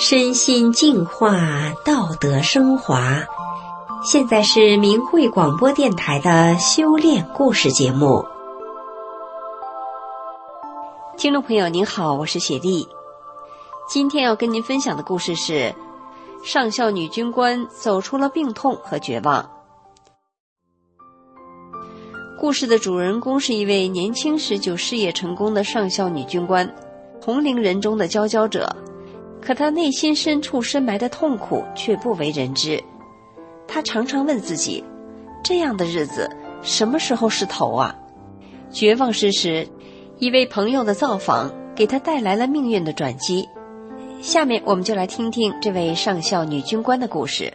[0.00, 3.26] 身心净化，道德升华。
[4.04, 8.24] 现在是明慧广播电台的修炼故事节目。
[11.16, 12.86] 听众朋友您好，我是雪莉。
[13.88, 15.74] 今天要跟您分享的故事是：
[16.44, 19.50] 上校女军官走出了病痛和绝望。
[22.38, 26.72] 故事的主人公是一位年轻时就事业成功的上校女军官，
[27.20, 28.76] 同龄人中的佼佼者。
[29.40, 32.82] 可他内心深处深埋的痛苦却不为人知。
[33.66, 34.82] 他常常问自己：
[35.42, 36.28] 这样的日子
[36.62, 37.96] 什么时候是头啊？
[38.70, 39.66] 绝望之时，
[40.18, 43.48] 一位朋友的造访给他带来了命运的转机。
[44.20, 47.52] 下面我们就来听听这位上校女军官的故事。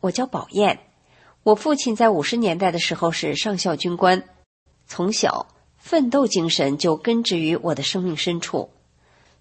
[0.00, 0.78] 我叫宝燕。
[1.44, 4.22] 我父亲在五十年代的时候是上校军官，
[4.86, 8.70] 从小奋斗精神就根植于我的生命深处。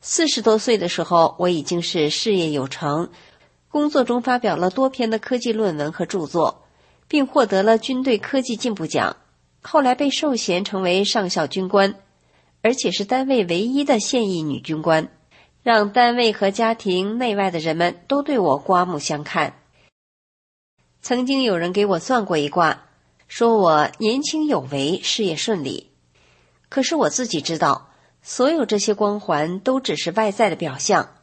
[0.04, 3.12] 四十多岁的时候，我已经是事业有成，
[3.70, 6.64] 工作中发表了多篇的科技论文和著作，
[7.08, 9.16] 并获得了军队科技进步奖。
[9.62, 11.94] 后来被授衔成为上校军官，
[12.64, 15.08] 而且是单位唯一的现役女军官，
[15.62, 19.54] 让单位和家庭内外的人们都对我刮目相看。
[21.04, 22.86] 曾经有人给我算过一卦，
[23.28, 25.92] 说我年轻有为，事业顺利。
[26.70, 27.91] 可是我自己知道，
[28.22, 31.16] 所有这些光环都只是外在的表象，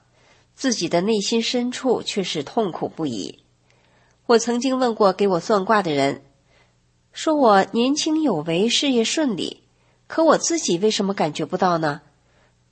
[0.54, 3.44] 自己的内心深处却是痛苦不已。
[4.26, 6.22] 我曾经问过给我算卦的人，
[7.12, 9.62] 说我年轻有为，事业顺利，
[10.06, 12.02] 可我自己为什么感觉不到呢？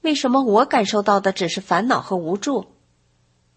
[0.02, 2.66] 为什么我感受到的只是烦恼和无助？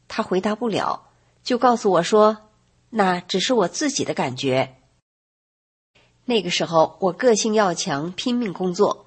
[0.07, 1.09] 他回答不了，
[1.43, 2.37] 就告诉我说。
[2.91, 4.77] 那只是我自己的感觉。
[6.25, 9.05] 那个时候我个性要强，拼命工作，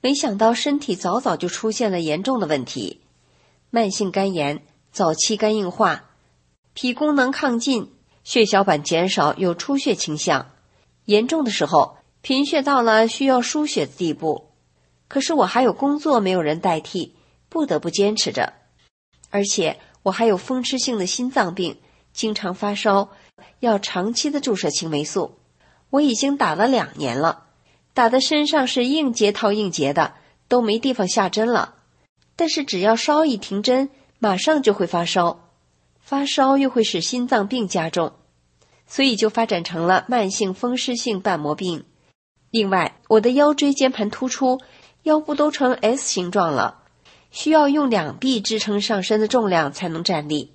[0.00, 3.00] 没想到身体早早就出现了严重的问题：
[3.70, 4.62] 慢性肝炎、
[4.92, 6.10] 早期肝硬化、
[6.72, 10.50] 脾功能亢进、血小板减少，有出血倾向。
[11.06, 14.50] 严重的时候，贫血到了需要输血的地步。
[15.08, 17.14] 可是我还有工作，没有人代替，
[17.48, 18.52] 不得不坚持着。
[19.30, 21.78] 而且我还有风湿性的心脏病。
[22.12, 23.10] 经常发烧，
[23.60, 25.38] 要长期的注射青霉素。
[25.90, 27.47] 我已经打了两年了，
[27.98, 30.14] 打的身上是硬结套硬结的，
[30.46, 31.74] 都没地方下针了。
[32.36, 35.50] 但是只要稍一停针，马上就会发烧，
[36.00, 38.12] 发烧又会使心脏病加重，
[38.86, 41.86] 所以就发展成了慢性风湿性瓣膜病。
[42.52, 44.60] 另外，我的腰椎间盘突出，
[45.02, 46.84] 腰部都成 S 形状了，
[47.32, 50.52] 需要用两臂支撑上身的重量才能站立。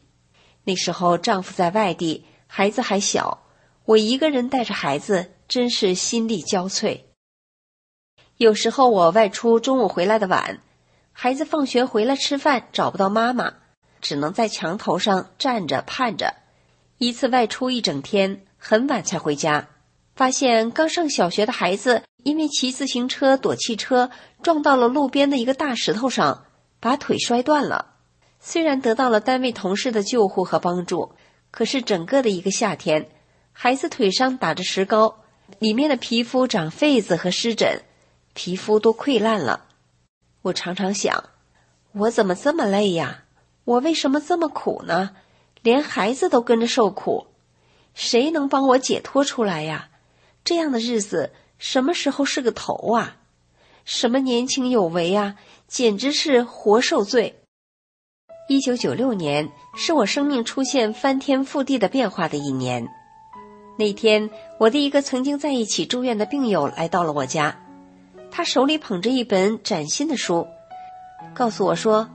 [0.63, 3.43] 那时候丈夫在外地，孩子还小，
[3.83, 7.01] 我一个人带着孩子，真是心力交瘁。
[8.37, 10.59] 有时候我外出，中午回来的晚，
[11.11, 13.53] 孩子放学回来吃饭找不到妈妈，
[14.01, 16.33] 只能在墙头上站着盼着。
[16.97, 19.67] 一次外出一整天，很晚才回家，
[20.15, 24.09] 发现刚上小学的孩子因为骑自行车躲汽车，
[24.41, 26.45] 撞到了路边的一个大石头上，
[26.79, 27.91] 把腿摔断了。
[28.39, 31.11] 虽然得到了单位同事的救护和帮助，
[31.51, 33.09] 可是整个的一个夏天，
[33.51, 35.19] 孩子腿上打着石膏，
[35.59, 37.81] 里面的皮肤长痱子和湿疹，
[38.33, 39.65] 皮肤都溃烂了。
[40.41, 41.23] 我常常想，
[41.93, 43.23] 我怎么这么累呀？
[43.63, 45.15] 我为什么这么苦呢？
[45.61, 47.27] 连孩子都跟着受苦，
[47.93, 49.89] 谁能帮我解脱出来呀？
[50.43, 53.17] 这样的日子什么时候是个头啊？
[53.85, 55.35] 什么年轻有为啊？
[55.67, 57.39] 简直是活受罪。
[58.49, 62.89] 一九九六年是我生命出现翻天覆地的变化的一年。
[63.77, 64.29] 那天，
[64.59, 67.62] 我的一个曾经在一起住院的病友来到了我家，
[68.35, 70.47] 他手里捧着一本崭新的书，
[71.35, 72.09] 告诉我说：“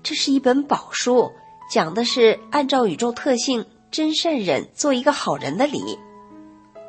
[0.00, 1.32] 这是一本宝书，
[1.68, 5.98] 讲的是按照宇宙特性真善忍做一个好人的理。”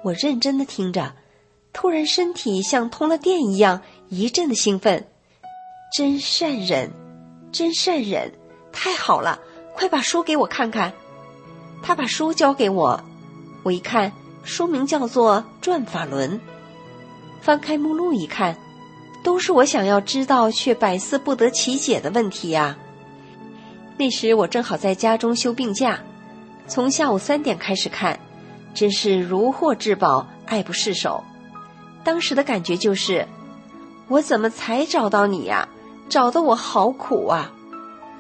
[0.06, 1.16] 我认真的听着，
[1.74, 5.08] 突然身体像通了电一样，一阵的兴奋。
[5.92, 6.92] 真善忍，
[7.52, 8.32] 真善忍。
[8.72, 9.40] 太好了，
[9.74, 10.94] 快把书给我看看。
[11.82, 13.04] 他把书交给我，
[13.64, 14.12] 我一看，
[14.44, 16.40] 书名叫做《转法轮》。
[17.42, 18.56] 翻开目录一看，
[19.24, 22.78] 都是我想要知道却百思不得其解的问题呀。
[23.98, 26.00] 那时我正好在家中休病假，
[26.68, 28.20] 从下午三点开始看，
[28.74, 31.24] 真是如获至宝，爱不释手。
[32.04, 33.28] 当时的感觉就是，
[34.08, 35.68] 我怎么才找到你呀？
[36.10, 37.52] 找的我好苦啊！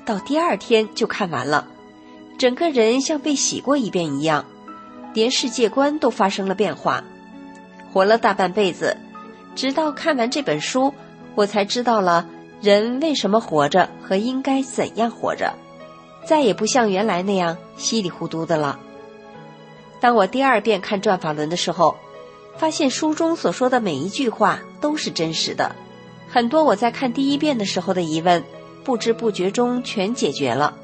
[0.06, 1.68] 到第二天就看完了，
[2.38, 4.46] 整个人像被洗过一遍一样，
[5.14, 7.04] 连世界观都发生了变化。
[7.92, 8.96] 活了大半辈子，
[9.56, 10.94] 直到看完这本书，
[11.36, 12.28] 我才知道了
[12.62, 15.54] 人为什么活着和应该怎样活着，
[16.26, 18.80] 再也不像原来那样稀里糊涂的了。
[20.00, 21.96] 当我第二遍看《转法轮》的时候，
[22.58, 25.76] 发现书中所说的每一句话都是真实的，
[26.30, 28.44] 很多我在看第一遍的时候的疑问，
[28.84, 30.76] 不知不觉中全解决了。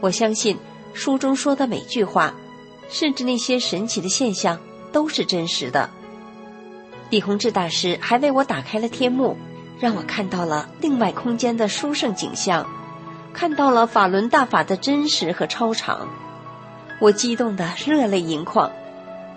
[0.00, 0.58] 我相信
[0.92, 2.34] 书中说的每句话，
[2.88, 4.58] 甚至那些神奇的现象
[4.92, 5.88] 都是真实的。
[7.14, 9.36] 李洪志大师还为我打开了天幕，
[9.78, 12.68] 让我看到了另外空间的殊胜景象，
[13.32, 16.08] 看到了法轮大法的真实和超常。
[17.00, 18.68] 我激动得热泪盈眶。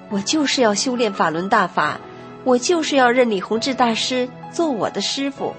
[0.09, 2.01] 我就是要修炼法轮大法，
[2.43, 5.53] 我就是要认李洪志大师做我的师傅。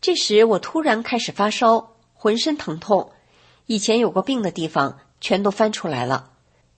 [0.00, 3.10] 这时我突然开始发烧，浑身疼痛。
[3.66, 6.30] 以前有过病的地方全都翻出来了，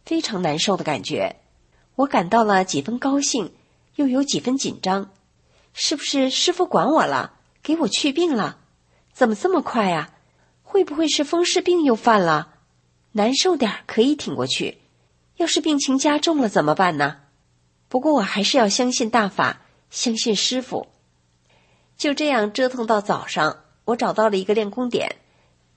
[0.06, 1.36] 非常难受的感觉。
[1.96, 3.52] 我感到了几分高兴，
[3.96, 5.10] 又有几分紧张。
[5.74, 8.58] 是不是师傅管我了，给我去病了？
[9.12, 10.10] 怎么这么快啊？
[10.62, 12.54] 会不会是风湿病又犯了？
[13.12, 14.78] 难受点可以挺过去，
[15.36, 17.18] 要是病情加重了怎么办呢？
[17.88, 20.88] 不过我还是要相信大法，相信师傅。
[21.96, 25.16] 就这样折腾到早上，我找到了一个练功点。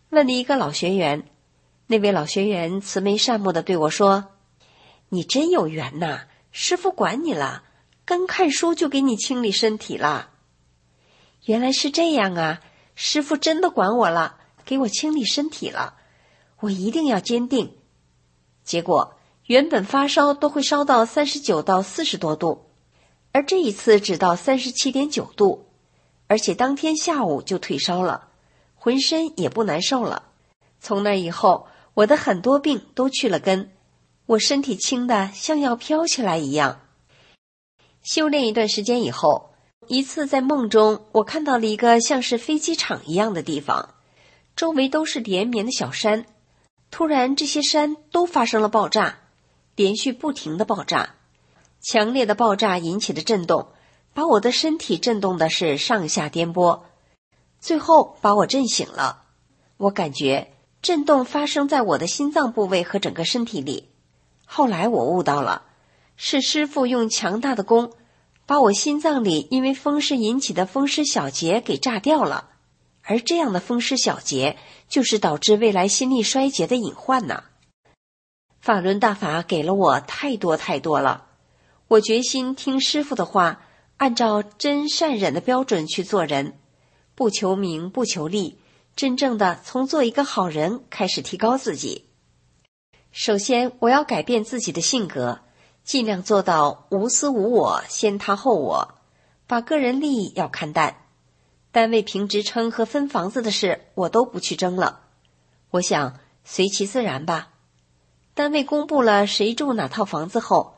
[0.10, 1.24] 问了一个老学员，
[1.88, 4.30] 那位老学员慈眉善目的对我说
[5.10, 7.63] ：“你真有缘呐，师傅管你了，
[8.09, 10.31] 刚看书就给你清理身体了。
[11.45, 12.59] 原来是这样啊，
[12.95, 15.94] 师傅真的管我了，给我清理身体了，
[16.61, 17.77] 我一定要坚定。”
[18.65, 19.13] 结果
[19.45, 22.71] 原本发烧都会烧到三十九到四十多度，
[23.31, 25.67] 而这一次只到三十七点九度，
[26.25, 28.29] 而且当天下午就退烧了。
[28.73, 30.23] 浑身也不难受了。
[30.79, 33.71] 从那以后，我的很多病都去了根，
[34.25, 36.81] 我身体轻的像要飘起来一样。
[38.11, 39.51] 修炼一段时间以后，
[39.85, 43.94] 一次在梦中，我看到了一个像是飞机场一样的地方，
[44.56, 46.25] 周围都是连绵的小山。
[46.89, 49.19] 突然，这些山都发生了爆炸，
[49.75, 51.17] 连续不停的爆炸，
[51.81, 53.67] 强烈的爆炸引起的震动，
[54.15, 56.79] 把我的身体震动的是上下颠簸。
[57.59, 59.25] 最后把我震醒了，
[59.77, 63.89] 我感觉震动发生在我的心脏部位和整个身体里。
[64.47, 65.65] 后来我悟到了，
[66.15, 67.91] 是师傅用强大的功，
[68.50, 72.50] 把我心脏里因为风湿引起的风湿小结给炸掉了。
[73.04, 74.57] 而这样的风湿小结，
[74.88, 77.44] 就是导致未来心力衰竭的隐患呐。
[78.60, 81.28] 法轮大法给了我太多太多了，
[81.90, 83.62] 我决心听师傅的话，
[83.98, 86.57] 按照真善忍的标准去做人。
[87.13, 88.57] 不求名，不求利，
[88.96, 92.06] 真正的从做一个好人开始提高自己。
[93.12, 95.42] 首先，我要改变自己的性格，
[95.83, 98.95] 尽量做到无私无我，先他后我，
[99.47, 101.05] 把个人利益要看淡。
[101.71, 105.01] 单位评职称和分房子的事，我都不去争了。
[105.71, 107.49] 我想随其自然吧。
[108.33, 110.75] 单位公布了谁住哪套房子后，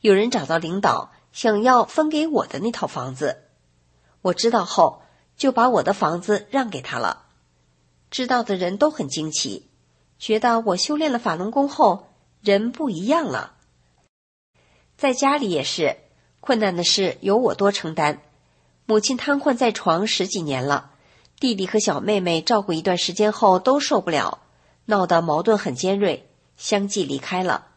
[0.00, 3.44] 有人找到领导，想要分给我的那套房子。
[4.22, 5.00] 我知道后。
[5.36, 7.24] 就把我的房子让给他了，
[8.08, 9.68] 知道的人都很惊奇，
[10.16, 12.06] 觉得我修炼了法轮功后
[12.40, 13.54] 人不一样了。
[14.96, 15.96] 在家里也是，
[16.40, 18.22] 困难的事由我多承担。
[18.86, 20.92] 母亲瘫痪在床十几年了，
[21.40, 24.40] 弟弟和小妹妹照顾一段时间后都受不了，
[24.84, 27.68] 闹得矛盾很尖锐，相继离开了。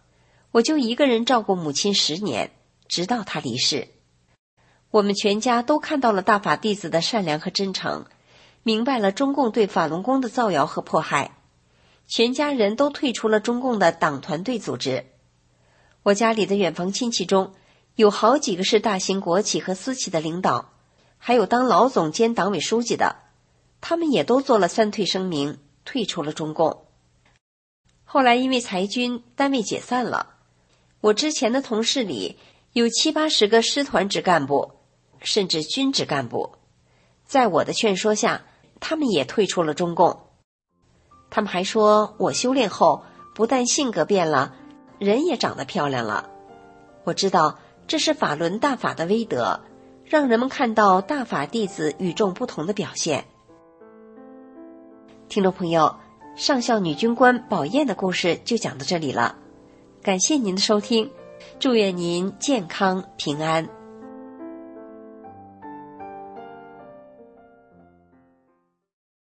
[0.51, 2.51] 我就一个人照顾母亲十年，
[2.87, 3.87] 直到她离世。
[4.91, 8.05] 我们全家都看到了大法弟子的善良和真诚，
[8.63, 11.37] 明白了中共对法轮功的造谣和迫害，
[12.07, 15.05] 全家人都退出了中共的党团队组织。
[16.07, 17.53] 我家里的远房亲戚中
[17.97, 20.69] 有好几个是大型国企和私企的领导，
[21.17, 23.17] 还有当老总兼党委书记的，
[23.81, 26.85] 他们也都做了三退声明，退出了中共。
[28.05, 30.35] 后来因为裁军，单位解散了。
[31.01, 32.37] 我之前的同事里
[32.71, 34.71] 有七八十个师团职干部。
[35.19, 36.51] 甚至军职干部，
[37.25, 38.45] 在我的劝说下，
[38.79, 40.27] 他们也退出了中共。
[41.31, 44.53] 他们还说我修炼后，不但性格变了，
[44.99, 46.29] 人也长得漂亮了。
[47.03, 49.59] 我知道这是法轮大法的威德，
[50.05, 53.25] 让人们看到大法弟子与众不同的表现。
[55.29, 55.95] 听众朋友，
[56.35, 59.35] 上校女军官宝燕的故事就讲到这里了，
[60.01, 61.11] 感谢您的收听，
[61.59, 63.76] 祝愿您健康平安。